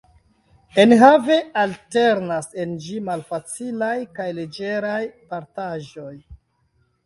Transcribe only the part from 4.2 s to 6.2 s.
leĝeraj partaĵoj.